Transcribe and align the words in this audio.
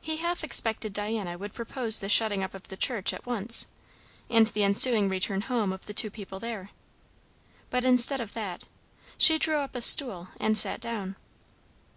He 0.00 0.18
half 0.18 0.44
expected 0.44 0.92
Diana 0.92 1.36
would 1.36 1.54
propose 1.54 1.98
the 1.98 2.08
shutting 2.08 2.44
up 2.44 2.54
of 2.54 2.68
the 2.68 2.76
church 2.76 3.12
at 3.12 3.26
once, 3.26 3.66
and 4.30 4.46
the 4.46 4.62
ensuing 4.62 5.08
return 5.08 5.40
home 5.40 5.72
of 5.72 5.86
the 5.86 5.92
two 5.92 6.08
people 6.08 6.38
there; 6.38 6.70
but 7.68 7.82
instead 7.84 8.20
of 8.20 8.32
that, 8.34 8.62
she 9.18 9.36
drew 9.40 9.56
up 9.58 9.74
a 9.74 9.80
stool 9.80 10.28
and 10.38 10.56
sat 10.56 10.80
down. 10.80 11.16